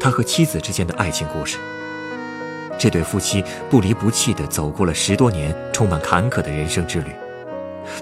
[0.00, 1.58] 他和妻子之间的爱情故事。
[2.78, 7.10] 这对夫妻不离不弃地走过了十多年充满坎坷的人生之旅。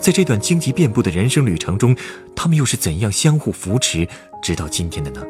[0.00, 1.96] 在这段荆棘遍布的人生旅程中，
[2.34, 4.06] 他们又是怎样相互扶持，
[4.42, 5.22] 直到今天的呢？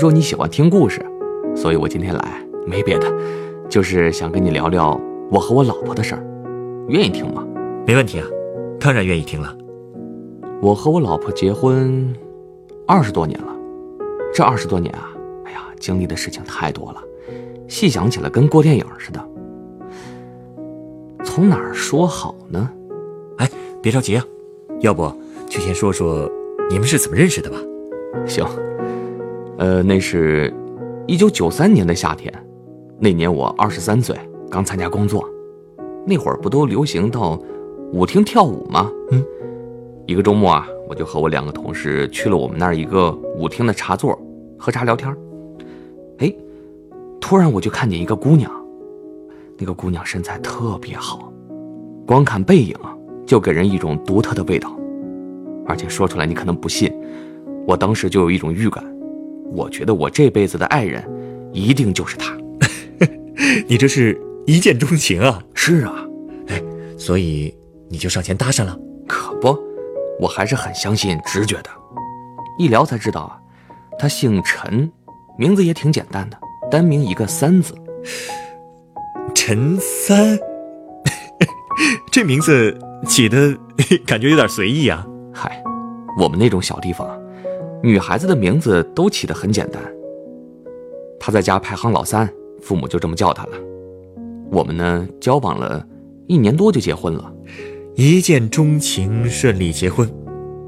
[0.00, 1.04] 说你喜欢听故事，
[1.54, 3.12] 所以我今天来没别的，
[3.68, 4.98] 就是想跟你聊聊
[5.30, 6.24] 我和我老婆的事儿，
[6.88, 7.46] 愿意听吗？
[7.86, 8.26] 没问题啊，
[8.80, 9.54] 当然愿意听了。
[10.62, 12.14] 我和我老婆结婚
[12.86, 13.54] 二十多年了，
[14.32, 15.10] 这二十多年啊，
[15.44, 17.02] 哎呀，经历的事情太多了，
[17.68, 19.22] 细想起来跟过电影似的。
[21.22, 22.70] 从哪儿说好呢？
[23.36, 23.46] 哎，
[23.82, 24.24] 别着急啊，
[24.80, 25.12] 要不
[25.46, 26.26] 就先说说
[26.70, 27.58] 你们是怎么认识的吧。
[28.26, 28.46] 行，
[29.60, 30.50] 呃，那是，
[31.06, 32.32] 一九九三年的夏天，
[32.98, 34.16] 那年我二十三岁，
[34.50, 35.22] 刚参加工作，
[36.06, 37.38] 那会儿不都流行到
[37.92, 38.90] 舞厅跳舞吗？
[39.10, 39.22] 嗯，
[40.06, 44.18] 一个周末啊，我就和我两个同事去了我们那儿一个舞厅的茶座，
[44.58, 45.14] 喝茶聊天。
[46.20, 46.34] 哎，
[47.20, 48.50] 突然我就看见一个姑娘，
[49.58, 51.30] 那个姑娘身材特别好，
[52.06, 52.74] 光看背影
[53.26, 54.74] 就给人一种独特的味道，
[55.66, 56.90] 而且说出来你可能不信。
[57.66, 58.82] 我当时就有一种预感，
[59.52, 61.04] 我觉得我这辈子的爱人，
[61.52, 62.36] 一定就是他。
[63.66, 65.42] 你这是一见钟情啊？
[65.54, 66.06] 是啊，
[66.48, 66.62] 哎，
[66.96, 67.54] 所以
[67.88, 68.78] 你就上前搭讪了？
[69.08, 69.58] 可不，
[70.20, 71.70] 我还是很相信直觉的。
[72.58, 73.38] 一聊才知道啊，
[73.98, 74.90] 他姓陈，
[75.36, 76.38] 名字也挺简单的，
[76.70, 77.74] 单名一个三字。
[79.34, 80.38] 陈三，
[82.12, 83.56] 这名字起的
[84.06, 85.04] 感觉有点随意啊。
[85.32, 85.62] 嗨，
[86.18, 87.19] 我们那种小地方。
[87.82, 89.82] 女孩子的名字都起得很简单。
[91.18, 92.30] 她在家排行老三，
[92.60, 93.56] 父母就这么叫她了。
[94.50, 95.86] 我们呢，交往了
[96.26, 97.32] 一年多就结婚了，
[97.94, 100.12] 一见钟情，顺利结婚。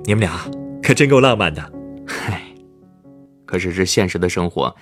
[0.04, 0.50] 你们俩
[0.82, 1.72] 可真够浪漫的。
[2.06, 2.42] 嗨，
[3.44, 4.74] 可是这现实的生活，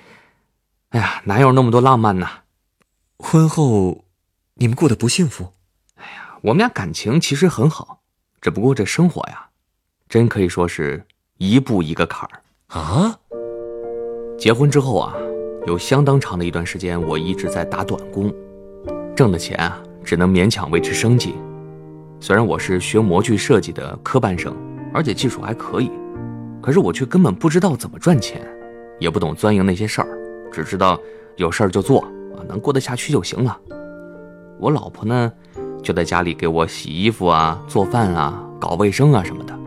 [0.90, 2.28] 哎呀，哪有那么多浪漫呢？
[3.18, 4.04] 婚后
[4.54, 5.52] 你们过得不幸福？
[5.96, 8.02] 哎呀，我们俩感情其实很好，
[8.40, 9.48] 只不过这生活呀，
[10.08, 11.04] 真可以说是。
[11.42, 13.18] 一步一个坎儿啊！
[14.36, 15.14] 结婚之后啊，
[15.66, 18.30] 有相当长的一段时间，我一直在打短工，
[19.16, 21.34] 挣的钱啊，只能勉强维持生计。
[22.20, 24.54] 虽然我是学模具设计的科班生，
[24.92, 25.90] 而且技术还可以，
[26.60, 28.46] 可是我却根本不知道怎么赚钱，
[28.98, 30.08] 也不懂钻营那些事儿，
[30.52, 31.00] 只知道
[31.36, 32.02] 有事儿就做
[32.36, 33.58] 啊，能过得下去就行了。
[34.58, 35.32] 我老婆呢，
[35.82, 39.58] 就在家里给我洗衣服啊、做饭啊、搞卫生啊什么的。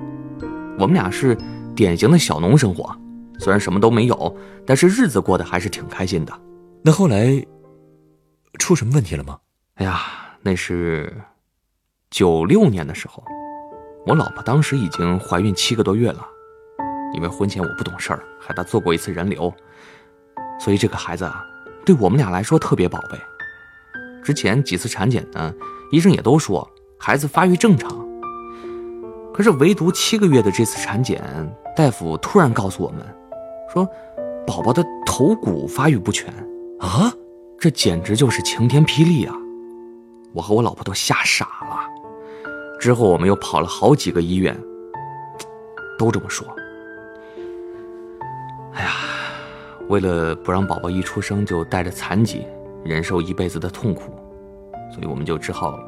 [0.77, 1.35] 我们俩是。
[1.75, 2.95] 典型的小农生活，
[3.39, 6.33] 虽然什么都没有，但是日子过得还是挺开心的。
[6.83, 7.45] 那后来
[8.59, 9.39] 出什么问题了吗？
[9.75, 10.01] 哎呀，
[10.41, 11.11] 那是
[12.11, 13.23] 九六年的时候，
[14.05, 16.27] 我老婆当时已经怀孕七个多月了。
[17.15, 19.53] 因为婚前我不懂事儿，害她做过一次人流，
[20.59, 21.45] 所以这个孩子啊，
[21.85, 23.17] 对我们俩来说特别宝贝。
[24.23, 25.53] 之前几次产检呢，
[25.91, 26.67] 医生也都说
[26.99, 28.02] 孩子发育正常。
[29.33, 31.21] 可是唯独七个月的这次产检，
[31.75, 32.99] 大夫突然告诉我们，
[33.73, 33.87] 说
[34.45, 36.31] 宝宝的头骨发育不全
[36.79, 37.11] 啊！
[37.57, 39.33] 这简直就是晴天霹雳啊！
[40.33, 41.79] 我和我老婆都吓傻了。
[42.79, 44.55] 之后我们又跑了好几个医院，
[45.97, 46.45] 都这么说。
[48.73, 48.91] 哎呀，
[49.87, 52.45] 为了不让宝宝一出生就带着残疾，
[52.83, 54.13] 忍受一辈子的痛苦，
[54.93, 55.79] 所以我们就只好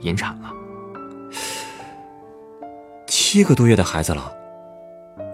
[0.00, 0.52] 引产了。
[3.26, 4.36] 七个多月的孩子了，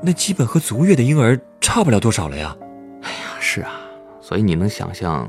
[0.00, 2.56] 那基本和足月的婴儿差不了多少了呀。
[3.02, 3.80] 哎呀，是啊，
[4.20, 5.28] 所以你能想象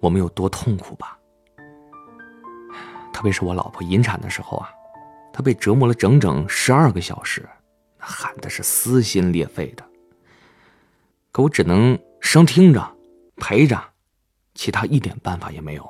[0.00, 1.16] 我们有多痛苦吧？
[3.12, 4.68] 特别是我老婆引产的时候啊，
[5.32, 7.48] 她被折磨了整整十二个小时，
[7.96, 9.84] 喊的是撕心裂肺的。
[11.30, 12.96] 可我只能生听着，
[13.36, 13.80] 陪着，
[14.56, 15.88] 其他一点办法也没有。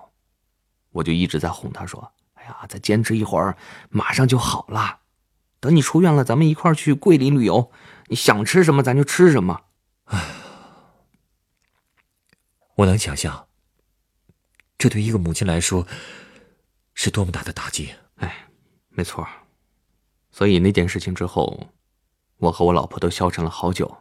[0.93, 3.57] 我就一直在哄她说：“哎呀，再坚持一会儿，
[3.89, 4.99] 马上就好了。”
[5.61, 7.71] 等你出院了，咱们一块儿去桂林旅游。
[8.09, 9.61] 你想吃什么，咱就吃什么。
[10.07, 10.19] 哎，
[12.77, 13.47] 我能想象，
[14.79, 15.87] 这对一个母亲来说
[16.95, 17.91] 是多么大的打击。
[18.17, 18.49] 哎，
[18.89, 19.27] 没错。
[20.33, 21.69] 所以那件事情之后，
[22.39, 23.99] 我和我老婆都消沉了好久，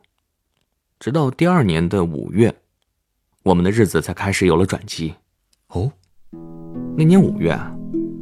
[1.00, 2.56] 直到第二年的五月，
[3.44, 5.14] 我们的日子才开始有了转机。
[5.68, 5.92] 哦，
[6.96, 7.60] 那年五月，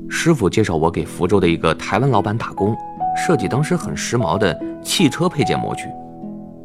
[0.09, 2.75] 师傅介绍我给福州的一个台湾老板打工，
[3.17, 5.87] 设计当时很时髦的汽车配件模具。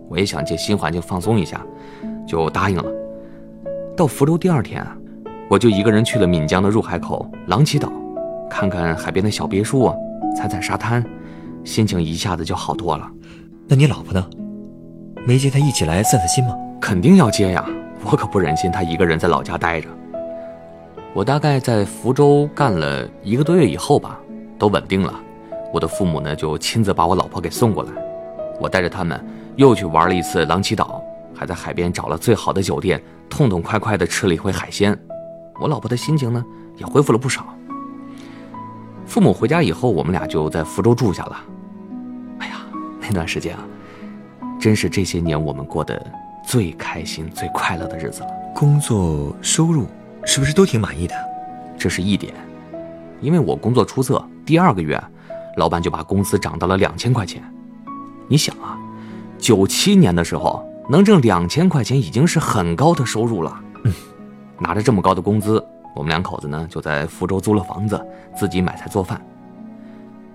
[0.08, 1.60] 我也想借新环境放松一下，
[2.28, 2.84] 就答应了。
[3.96, 4.96] 到福州第二天啊，
[5.48, 7.90] 我就一个人去了闽江的入海口狼崎岛，
[8.50, 9.94] 看看海边的小别墅啊，
[10.36, 11.02] 踩踩沙滩。
[11.64, 13.10] 心情一下子就好多了。
[13.66, 14.26] 那你老婆呢？
[15.24, 16.54] 没接她一起来散散心吗？
[16.80, 17.64] 肯定要接呀！
[18.04, 19.88] 我可不忍心她一个人在老家待着。
[21.14, 24.18] 我大概在福州干了一个多月以后吧，
[24.58, 25.14] 都稳定了。
[25.72, 27.90] 我的父母呢，就亲自把我老婆给送过来。
[28.60, 29.24] 我带着他们
[29.56, 31.02] 又去玩了一次狼崎岛，
[31.34, 34.96] 还在海边找了最好的酒店，痛痛快快地吃了一回海鲜。
[35.60, 36.44] 我老婆的心情呢，
[36.76, 37.46] 也恢复了不少。
[39.06, 41.36] 父母回家以后，我们俩就在福州住下了。
[42.38, 42.54] 哎呀，
[43.00, 43.64] 那段时间啊，
[44.60, 46.04] 真是这些年我们过得
[46.46, 48.28] 最开心、最快乐的日子了。
[48.54, 49.86] 工作收入
[50.24, 51.14] 是不是都挺满意的？
[51.78, 52.32] 这是一点，
[53.20, 55.02] 因为我工作出色，第二个月，
[55.56, 57.42] 老板就把工资涨到了两千块钱。
[58.28, 58.78] 你想啊，
[59.38, 63.60] 九七年的时候能挣两千块钱已经是很高的收入了。
[64.58, 65.62] 拿着这么高的工资。
[65.94, 68.02] 我们两口子呢，就在福州租了房子，
[68.34, 69.20] 自己买菜做饭。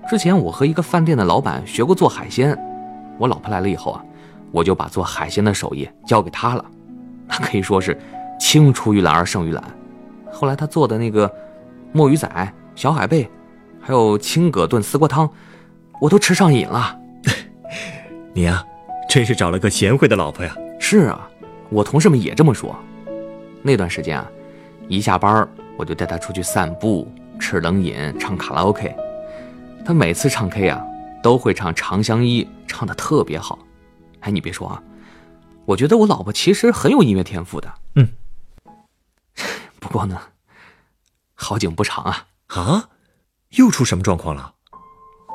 [0.08, 2.56] 之前我和一个饭店的老板学过做海鲜，
[3.18, 4.06] 我老婆来了以后啊，
[4.52, 6.64] 我就把做海鲜的手艺交给他了，
[7.28, 8.00] 那可以说是
[8.40, 9.64] 青出于蓝而胜于蓝。
[10.32, 11.32] 后来他做的那个
[11.92, 13.28] 墨鱼仔、小海贝，
[13.88, 15.32] 还有青蛤炖丝瓜汤，
[16.02, 17.00] 我都吃上瘾了。
[18.36, 18.62] 你呀，
[19.10, 20.54] 真是找了个贤惠的老婆呀！
[20.78, 21.26] 是啊，
[21.70, 22.78] 我同事们也这么说。
[23.62, 24.30] 那段时间啊。
[24.90, 25.48] 一下班
[25.78, 28.94] 我就带她出去散步、吃冷饮、唱卡拉 OK。
[29.86, 30.84] 她每次唱 K 啊，
[31.24, 33.58] 都会唱《长相依》，唱的特别好。
[34.20, 34.84] 哎，你别说啊，
[35.64, 37.74] 我觉得我老婆其实很有音乐天赋的。
[37.96, 38.10] 嗯。
[39.80, 40.20] 不过呢，
[41.36, 42.26] 好景不长啊。
[42.48, 42.90] 啊？
[43.52, 44.54] 又出什么状况了？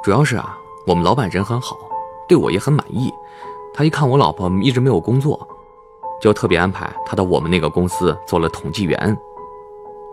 [0.03, 0.55] 主要是啊，
[0.87, 1.79] 我们老板人很好，
[2.29, 3.11] 对我也很满意。
[3.73, 5.49] 他一看我老婆一直没有工作，
[6.20, 9.17] 就特别安排他到我们那个公司做了统计员。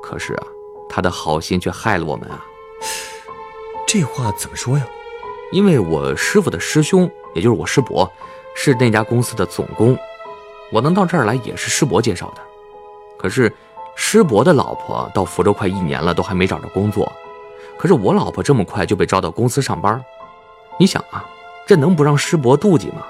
[0.01, 0.47] 可是啊，
[0.87, 2.41] 他的好心却害了我们啊！
[3.85, 4.87] 这话怎么说呀？
[5.51, 8.09] 因为我师傅的师兄，也就是我师伯，
[8.55, 9.97] 是那家公司的总工，
[10.71, 12.41] 我能到这儿来也是师伯介绍的。
[13.17, 13.53] 可是
[13.95, 17.11] 师伯的老婆到福州快一年了，都还没找着工作。
[17.79, 20.03] 可是我老婆这么快就被招到公司上班，
[20.77, 21.25] 你想啊，
[21.65, 23.05] 这能不让师伯妒忌吗？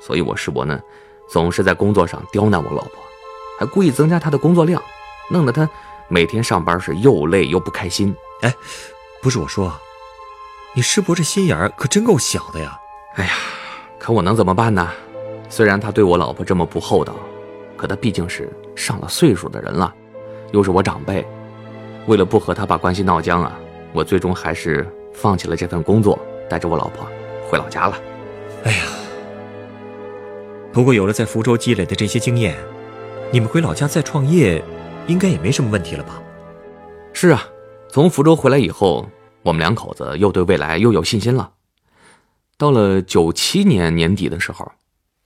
[0.00, 0.80] 所以我师伯呢，
[1.28, 2.92] 总是在工作上刁难我老婆，
[3.58, 4.80] 还故意增加她的工作量。
[5.28, 5.68] 弄得她
[6.06, 8.14] 每天上班是又累又不开心。
[8.42, 8.54] 哎，
[9.20, 9.72] 不是我说，
[10.72, 12.78] 你师伯这心眼儿可真够小的呀！
[13.16, 13.32] 哎呀，
[13.98, 14.88] 可我能怎么办呢？
[15.48, 17.12] 虽然他对我老婆这么不厚道，
[17.76, 19.92] 可他毕竟是上了岁数的人了，
[20.52, 21.26] 又是我长辈。
[22.06, 23.58] 为了不和他把关系闹僵啊，
[23.94, 26.18] 我最终还是放弃了这份工作，
[26.50, 27.08] 带着我老婆
[27.48, 27.98] 回老家了。
[28.64, 28.84] 哎呀，
[30.72, 32.56] 不过有了在福州积累的这些经验，
[33.32, 34.62] 你们回老家再创业。
[35.06, 36.22] 应该也没什么问题了吧？
[37.12, 37.46] 是啊，
[37.90, 39.06] 从福州回来以后，
[39.42, 41.52] 我们两口子又对未来又有信心了。
[42.56, 44.72] 到了九七年年底的时候，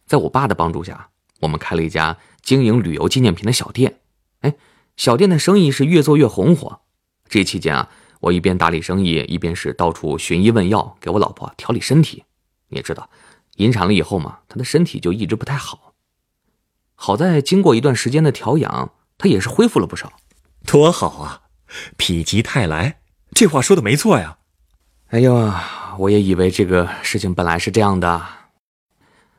[0.04, 4.00] 在我爸的帮助下，我们开了一家经营旅游纪念品的小店。
[4.40, 4.54] 哎，
[4.96, 6.80] 小店的生意是越做越红火。
[7.28, 7.88] 这期间啊，
[8.20, 12.24] 我一边打理生意，一边是到处寻医问药，给我老婆调理身体。
[12.68, 13.08] 你也知道，
[13.56, 15.94] 引产了以后嘛，她的身体就一直不太好。
[16.94, 18.92] 好在经过一段时间的调养。
[19.20, 20.12] 她也是恢复了不少，
[20.64, 21.42] 多好啊！
[21.98, 23.00] 否极泰来，
[23.32, 24.38] 这话说的没错呀。
[25.08, 25.52] 哎呦，
[25.98, 28.24] 我也以为这个事情本来是这样的，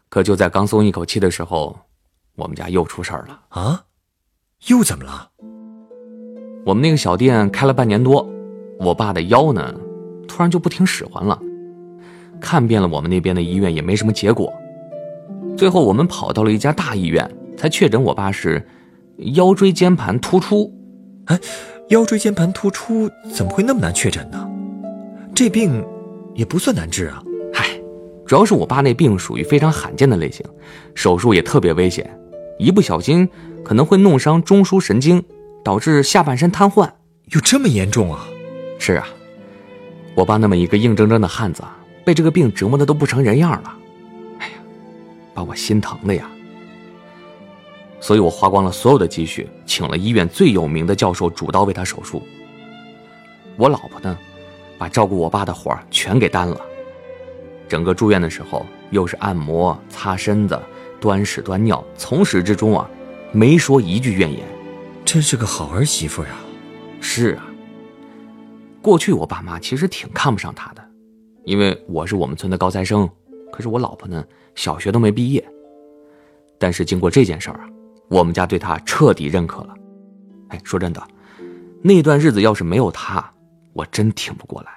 [0.09, 1.79] 可就在刚松一口气的时候，
[2.35, 3.85] 我们家又出事儿了啊！
[4.67, 5.31] 又怎么了？
[6.65, 8.29] 我们那个小店开了半年多，
[8.79, 9.75] 我爸的腰呢，
[10.27, 11.37] 突然就不听使唤了。
[12.39, 14.53] 看遍了我们那边的医院也没什么结果，
[15.57, 18.65] 最后我们跑到了一家大医院，才确诊我爸是。
[19.35, 20.73] 腰椎间盘突出，
[21.25, 21.37] 哎，
[21.89, 24.49] 腰椎间盘突出怎么会那么难确诊呢？
[25.35, 25.85] 这病
[26.33, 27.21] 也不算难治啊。
[27.53, 27.67] 嗨，
[28.25, 30.45] 主要是我爸那病属于非常罕见的类型，
[30.95, 32.09] 手术也特别危险，
[32.57, 33.27] 一不小心
[33.61, 35.21] 可能会弄伤中枢神经，
[35.65, 36.89] 导致下半身瘫痪。
[37.33, 38.25] 有这么严重啊？
[38.79, 39.07] 是啊，
[40.15, 41.61] 我爸那么一个硬铮铮的汉子，
[42.03, 43.77] 被这个病折磨的都不成人样了。
[44.39, 44.53] 哎呀，
[45.33, 46.27] 把我心疼的呀。
[47.99, 52.23] 所以我花光了所有的积蓄，请了医院最有名的教授主刀为他手术。
[53.57, 54.17] 我老婆呢，
[54.77, 56.59] 把照顾我爸的活全给担了。
[57.67, 60.57] 整个住院的时候，又是按摩、擦身子、
[61.01, 62.89] 端屎端尿，从始至终啊，
[63.33, 64.39] 没说一句怨言。
[65.03, 66.29] 真是个好儿媳妇呀！
[67.01, 67.45] 是啊，
[68.81, 70.89] 过去我爸妈其实挺看不上他的，
[71.45, 73.09] 因为我是我们村的高材生，
[73.51, 74.23] 可是我老婆呢，
[74.55, 75.45] 小学都没毕业。
[76.57, 77.69] 但是经过这件事儿啊。
[78.09, 79.75] 我们家对他彻底认可了。
[80.47, 81.07] 哎，说真的，
[81.83, 83.31] 那段日子要是没有他，
[83.71, 84.71] 我真挺不过来。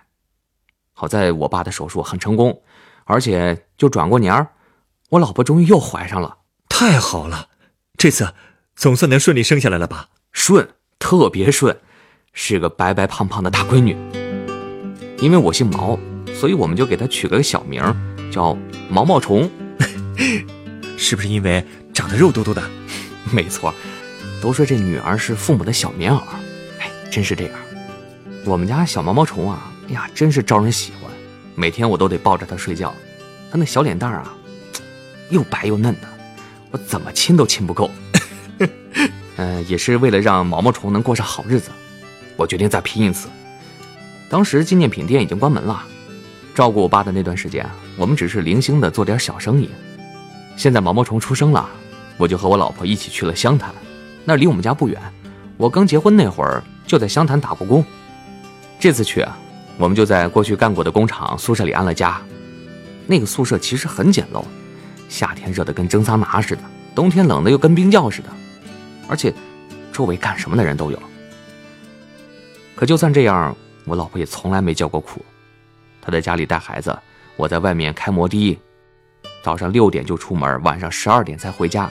[0.93, 2.63] 好在我爸的手术很成功，
[3.05, 4.47] 而且就转过年儿，
[5.09, 6.37] 我老婆终于又怀上了。
[6.69, 7.49] 太好了，
[7.97, 8.35] 这次
[8.77, 10.11] 总算能顺利生下来了吧？
[10.33, 10.69] 顺，
[10.99, 11.75] 特别顺，
[12.33, 13.97] 是个白白胖胖的大闺女。
[15.19, 15.99] 因为我姓毛，
[16.35, 17.83] 所以我们就给她取了个小名，
[18.33, 18.57] 叫
[18.89, 19.49] 毛毛虫。
[20.99, 22.63] 是不是因为长得肉嘟嘟的？
[23.33, 23.73] 没错，
[24.41, 26.21] 都说这女儿是父母的小棉袄，
[26.81, 27.55] 哎，真是这样。
[28.45, 31.11] 我们家小毛毛虫啊，哎呀，真是招人喜欢，
[31.55, 32.93] 每天我都得抱着它睡觉。
[33.51, 34.35] 它那小脸蛋啊，
[35.31, 36.09] 又白又嫩的，
[36.71, 37.91] 我怎么亲都亲不够。
[39.37, 41.71] 嗯， 也是为了让毛毛虫能过上好日子，
[42.43, 43.29] 我决定再拼一次。
[44.29, 45.83] 当时纪念品店已经关门了，
[46.55, 47.65] 照顾我爸的那段时间，
[47.97, 49.69] 我们只是零星的做点小生意。
[50.57, 51.69] 现在毛毛虫出生了。
[52.19, 53.75] 我就和我老婆一起去了湘潭，
[54.25, 55.01] 那离我们家不远。
[55.57, 57.85] 我刚结婚那会儿就在湘潭打过工。
[58.79, 59.37] 这次去啊，
[59.79, 62.21] 我们就在过去干过的工厂宿舍里安了家。
[63.07, 64.45] 那个宿舍其实很简陋，
[65.09, 66.63] 夏天热得跟蒸桑拿似的，
[66.95, 68.29] 冬天冷的又跟冰窖似的，
[69.09, 69.33] 而且
[69.91, 71.03] 周围干什么的人都有。
[72.83, 75.25] 可就算这样，我老婆也从来没叫过苦。
[76.01, 76.99] 她在家里带孩子，
[77.37, 78.59] 我在外面开摩的，
[79.41, 81.89] 早上六点就出门，晚上十二点才回家。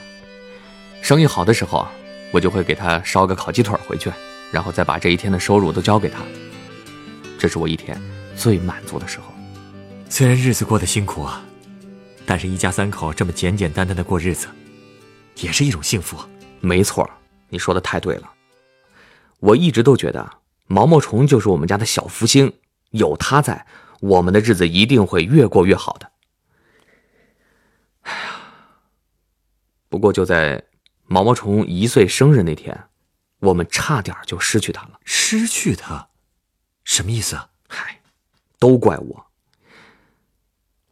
[1.00, 1.88] 生意好的时候，
[2.30, 4.12] 我就会给她烧个烤鸡腿回去，
[4.52, 6.18] 然后再把这一天的收入都交给她。
[7.38, 7.98] 这是我一天
[8.36, 9.32] 最满足的时候。
[10.10, 11.42] 虽然日子过得辛苦啊，
[12.26, 14.46] 但是一家三口这么简简单单的过日子，
[15.36, 16.18] 也是一种幸福。
[16.60, 17.08] 没错，
[17.48, 18.30] 你说的太对了。
[19.40, 20.30] 我一直都觉得
[20.66, 22.52] 毛毛虫就是我们家的小福星，
[22.90, 23.66] 有它在，
[24.00, 26.10] 我们的日子一定会越过越好的。
[28.02, 28.40] 哎呀，
[29.88, 30.64] 不过就在。
[31.08, 32.84] 毛毛虫一岁生日那天，
[33.40, 34.98] 我们差点就失去它了。
[35.04, 36.08] 失去它，
[36.84, 37.50] 什么意思啊？
[37.68, 38.00] 嗨，
[38.58, 39.26] 都怪我。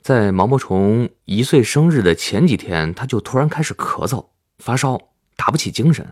[0.03, 4.27] 在毛毛虫一岁生日的前几天，他就突然开始咳嗽、
[4.59, 5.01] 发烧，
[5.37, 6.07] 打不起精神。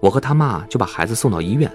[0.00, 1.74] 我和他妈就把孩子送到医院，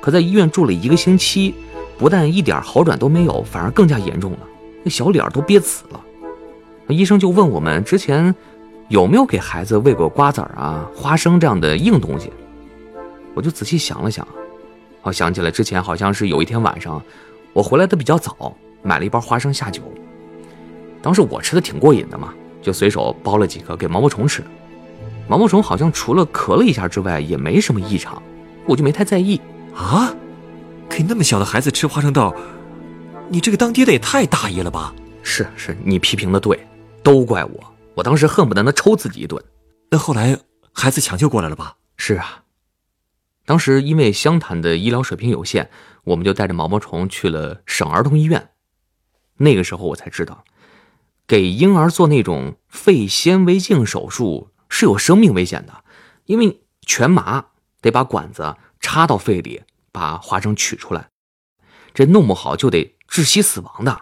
[0.00, 1.54] 可在医院住了一个星期，
[1.98, 4.38] 不但一点好转都没有，反而更加严重了，
[4.82, 6.00] 那小脸都憋紫了。
[6.88, 8.34] 医生就问我们之前。
[8.88, 12.32] 有没有给孩子喂过瓜子啊、花生这样的硬东西？
[13.34, 14.26] 我就仔细想了想，
[15.02, 17.02] 我想起来之前好像是有一天晚上，
[17.52, 19.82] 我回来的比较早，买了一包花生下酒。
[21.02, 24.42] 当时我吃的挺过瘾的嘛，就随手剥了几颗给毛毛虫吃。
[25.28, 28.22] 毛毛虫好像除了咳了一下之外，也没什么异常，
[28.64, 29.38] 我就没太在意。
[29.78, 30.12] 啊，
[30.90, 32.34] 给那么小的孩子吃花生豆，
[33.28, 34.92] 你这个当爹的也太大意了吧？
[35.22, 36.66] 是是，你批评的对，
[37.02, 37.74] 都怪我。
[37.94, 39.42] 我当时恨不得能抽自己一顿。
[39.90, 40.36] 那后来
[40.72, 41.76] 孩子抢救过来了吧？
[41.96, 42.42] 是啊，
[43.46, 45.70] 当时因为湘潭的医疗水平有限，
[46.02, 48.50] 我们就带着毛毛虫去了省儿童医院。
[49.36, 50.44] 那个时候我才知道，
[51.26, 55.84] 给婴儿做那种肺纤维镜手术是有生命危险的，
[56.24, 57.46] 因为全麻
[57.80, 58.56] 得把管子
[58.90, 61.06] 插到肺里，把花生取出来，
[61.92, 63.92] 这弄不好就得窒息死亡的。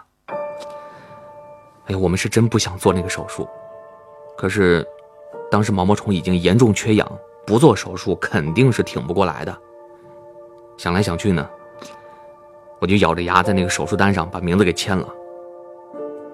[1.87, 3.45] 哎呀，我们是真不想做那个手术。
[4.37, 4.87] 可是，
[5.51, 7.05] 当时毛毛虫已经严重缺氧，
[7.45, 9.53] 不做手术肯定是挺不过来的。
[10.77, 11.45] 想来想去呢，
[12.79, 15.05] 我就咬着牙在那个手术单上把名字给签了。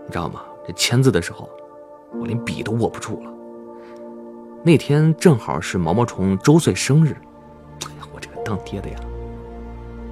[0.05, 0.43] 你知道吗？
[0.67, 1.49] 这签字的时候，
[2.21, 3.33] 我连笔都握不住了。
[4.63, 7.17] 那天正好是毛毛虫周岁生日，
[8.43, 8.99] 当爹的呀，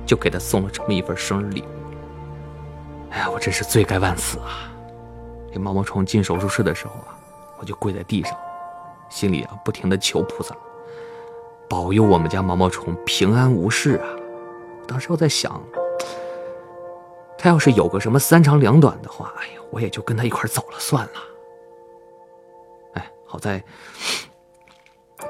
[0.06, 3.12] 就给他送了这么一份生日礼物。
[3.12, 4.72] 哎呀，我真是罪该万死啊！
[5.54, 7.18] 这毛毛虫进手术室的时候啊。
[7.60, 8.36] 我就跪在地上，
[9.08, 10.58] 心里啊不停的求菩萨，
[11.70, 14.08] 保佑我们家毛毛虫平安无事啊！
[14.88, 15.62] 当时我在想，
[17.38, 21.12] 他要是有个什么三长两短的话，哎呀，我也就跟他一块走了算了。
[22.94, 23.64] 哎，好在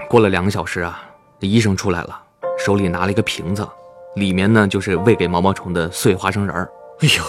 [0.10, 1.03] 过了两个小时啊，
[1.38, 2.24] 这医生出来了，
[2.63, 3.68] 手里拿了一个瓶子，
[4.15, 6.72] 里面呢就是喂给毛毛虫的碎花生仁儿。
[7.00, 7.24] 哎呦，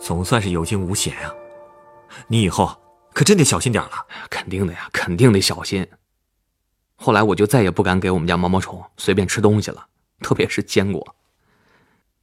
[0.00, 1.32] 总算是有惊无险啊！
[2.26, 2.76] 你以后。
[3.12, 3.92] 可真得小心点了，
[4.28, 5.88] 肯定的呀，肯定得小心。
[6.96, 9.86] 后来我就再也不敢给我们家毛毛虫随便吃东西了，
[10.20, 11.16] 特别是坚果。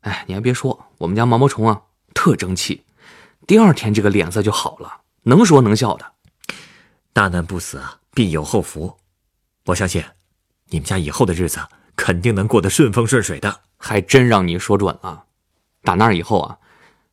[0.02, 1.82] 哎，你还别说，我们家毛毛虫啊，
[2.14, 2.84] 特争气，
[3.48, 6.06] 第二天这个脸色就好了，能说能笑的。
[7.12, 8.96] 大难不死啊，必有后福。
[9.66, 10.04] 我相信，
[10.74, 11.62] 你们家以后的日子
[11.96, 13.62] 肯定能过得顺风顺水的。
[13.86, 15.26] 还真让你说准了。
[15.84, 16.58] 打那以后啊，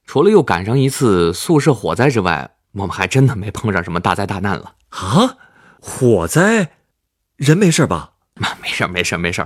[0.06, 5.36] 除了又赶上一次宿舍火灾之外，我们还真的没碰上什么大灾大难了啊！
[5.80, 6.70] 火灾，
[7.34, 8.12] 人没事吧？
[8.62, 9.44] 没事，没事，没事。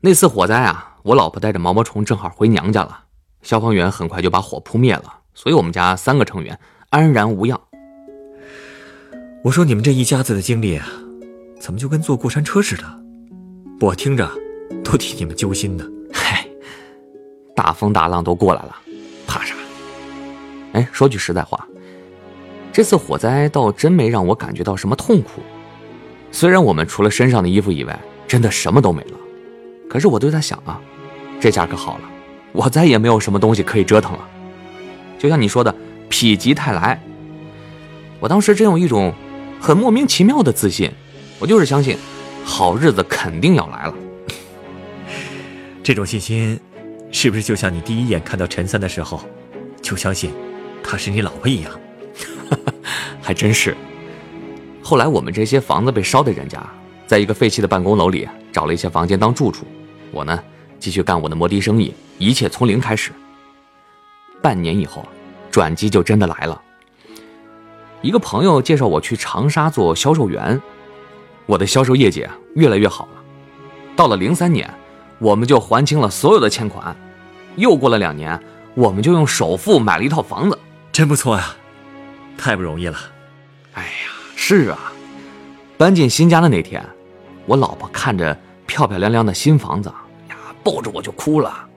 [0.00, 3.04] 那次火灾啊，我老婆带着毛毛虫正好回娘家了，
[3.40, 7.58] 消防员很快就把火扑灭了，所以我们家三个成员安然无恙。
[9.42, 10.86] 我说你们这一家子的经历啊，
[11.58, 13.01] 怎么就跟坐过山车似的？
[13.82, 14.30] 我听着
[14.84, 15.84] 都替你们揪心呢。
[16.12, 16.46] 嗨，
[17.52, 18.76] 大风大浪都过来了，
[19.26, 19.56] 怕啥？
[20.72, 21.66] 哎，说句实在话，
[22.72, 25.42] 这次火灾倒真没让我感觉到什么痛苦。
[26.30, 27.98] 虽然我们除了身上的衣服以外，
[28.28, 29.18] 真的什么都没了，
[29.90, 30.80] 可是我都在想啊，
[31.40, 32.04] 这下可好了，
[32.52, 34.28] 我再也没有什么东西可以折腾了。
[35.18, 35.74] 就像你说的，
[36.08, 37.02] 否极泰来。
[38.20, 39.12] 我当时真有一种。
[39.60, 40.90] 很莫名其妙的自信，
[41.38, 41.96] 我就是相信，
[42.44, 43.94] 好日子肯定要来了。
[45.82, 46.58] 这种信心，
[47.10, 49.20] 是不是就像你第一眼看到陈三的时候，
[49.80, 50.32] 就相信
[50.82, 51.72] 他是你老婆一样？
[53.20, 53.76] 还真是。
[54.82, 56.60] 后来我们这些房子被烧的人家，
[57.06, 59.64] 在一个废弃的办公楼里找了一些房间当住处，
[60.10, 60.38] 我呢
[60.78, 63.12] 继续干我的摩的生意，一切从零开始。
[64.42, 65.06] 半年以后，
[65.50, 66.60] 转机就真的来了。
[68.02, 70.60] 一个朋友介绍我去长沙做销售员，
[71.46, 73.22] 我的销售业绩越来越好了。
[73.94, 74.68] 到了零三年，
[75.18, 76.96] 我们就还清了所有的欠款。
[77.56, 78.40] 又过了两年，
[78.74, 80.58] 我们就用首付买了一套房子，
[80.90, 81.54] 真不错呀！
[82.38, 82.98] 太不容易了。
[83.74, 83.90] 哎呀，
[84.36, 84.92] 是啊。
[85.76, 86.82] 搬进新家的那天，
[87.44, 89.92] 我老婆看着漂漂亮亮的新房子
[90.28, 91.68] 呀，抱着我就哭了。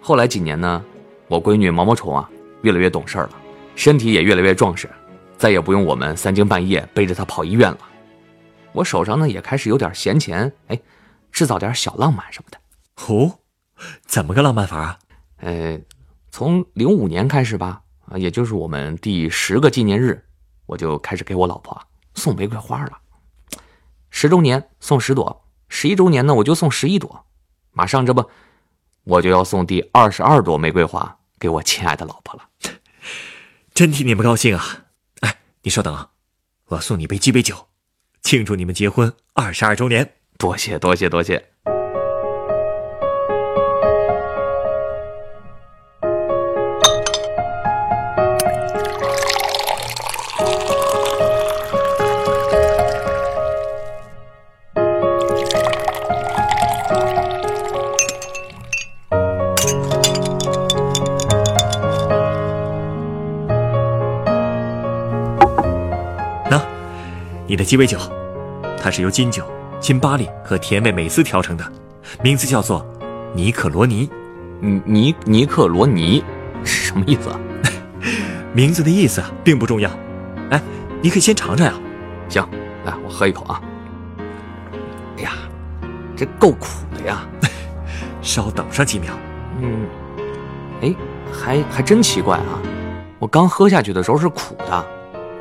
[0.00, 0.82] 后来几年呢，
[1.26, 2.30] 我闺女毛毛虫啊，
[2.62, 3.30] 越来越懂事了，
[3.74, 4.88] 身体也越来越壮实。
[5.36, 7.78] 再也不用我们三更半夜背着她跑医院了，
[8.78, 10.80] 我手上呢也开始有点闲钱，哎，
[11.32, 12.58] 制造点小浪漫什么的。
[13.06, 13.38] 哦，
[14.06, 14.98] 怎么个浪漫法啊？
[15.38, 15.80] 呃，
[16.30, 20.24] 从零五年开始吧，啊，也就是我们第十个纪念日，
[20.66, 21.80] 我就开始给我老婆
[22.14, 22.98] 送玫瑰花了。
[24.10, 27.26] 十周年送十朵，十一周年呢我就送十一朵，
[27.72, 28.30] 马上这不，
[29.04, 32.48] 我就要送第二十二朵玫瑰花给我亲爱的老婆了。
[33.74, 34.64] 真替你们高兴啊！
[35.20, 36.10] 哎你稍等啊，
[36.66, 37.67] 我要送你一杯鸡尾酒，
[38.28, 40.06] 庆祝你们结婚二十二周年。
[40.36, 41.42] 多谢多谢多谢。
[67.48, 67.98] 你的鸡尾酒，
[68.88, 69.44] 它是由金酒、
[69.78, 71.72] 金巴利和甜味美思调成的，
[72.22, 72.82] 名字叫做
[73.34, 74.08] 尼克罗尼。
[74.60, 76.24] 尼尼尼克罗尼
[76.64, 77.38] 是什么意思啊？
[78.54, 79.90] 名字的意思并不重要。
[80.48, 80.58] 哎，
[81.02, 81.74] 你可以先尝尝呀。
[82.30, 82.48] 行，
[82.86, 83.60] 来我喝一口啊。
[85.18, 85.32] 哎呀，
[86.16, 87.28] 这够苦的呀。
[88.22, 89.12] 稍等上几秒。
[89.60, 89.86] 嗯，
[90.80, 90.94] 哎，
[91.30, 92.58] 还还真奇怪啊。
[93.18, 94.86] 我刚喝下去的时候是苦的，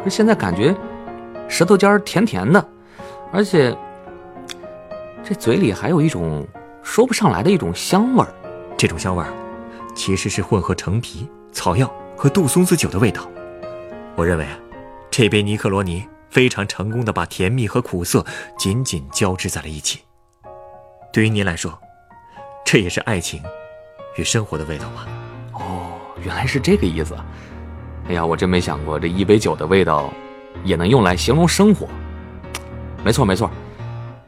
[0.09, 0.75] 现在感觉。
[1.47, 2.69] 舌头尖甜甜的，
[3.31, 3.75] 而且
[5.23, 6.47] 这嘴里还有一种
[6.81, 8.33] 说不上来的一种香味儿。
[8.77, 9.33] 这种香味儿
[9.95, 13.27] 其实是混合橙皮、草药和杜松子酒的味道。
[14.15, 14.45] 我认为
[15.09, 18.25] 这杯尼克罗尼非常成功的把甜蜜和苦涩
[18.57, 20.01] 紧紧交织在了一起。
[21.11, 21.77] 对于您来说，
[22.65, 23.41] 这也是爱情
[24.17, 25.07] 与生活的味道吧？
[25.53, 25.91] 哦，
[26.23, 27.15] 原来是这个意思。
[28.07, 30.11] 哎呀，我真没想过这一杯酒的味道。
[30.63, 31.87] 也能用来形容生活，
[33.07, 33.49] 没错没错，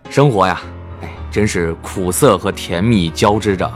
[0.09, 0.61] 生活呀，
[1.01, 3.69] 哎，真是苦涩和甜蜜交织着。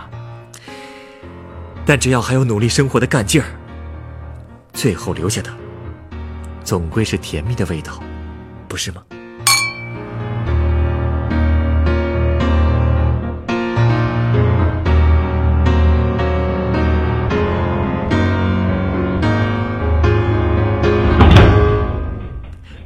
[1.85, 3.47] 但只要还有努力生活的干劲儿，
[4.71, 5.49] 最后留下的，
[6.63, 8.01] 总归是甜蜜的味道，
[8.69, 9.03] 不是吗？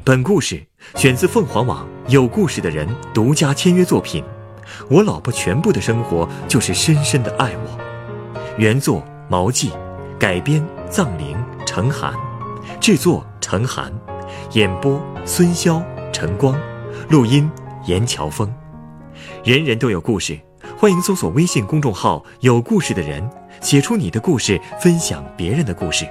[0.02, 4.24] 本故事选自凤凰网有故事的人独家签约作品，
[4.88, 7.78] 我老婆全部的生活就是深深的爱我。
[8.56, 9.70] 原作毛记，
[10.18, 12.14] 改编藏灵陈寒，
[12.80, 13.92] 制作陈寒，
[14.52, 16.58] 演播孙潇陈光，
[17.10, 17.50] 录音
[17.84, 18.50] 严乔峰。
[19.44, 20.38] 人人都有故事，
[20.78, 23.28] 欢迎搜索微信公众号“有故事的人”，
[23.60, 26.08] 写出你的故事，分享别人的故事。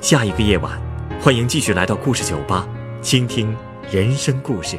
[0.00, 0.80] 下一个夜晚，
[1.20, 2.66] 欢迎继续来到故事酒吧，
[3.02, 3.54] 倾听
[3.90, 4.78] 人生故事。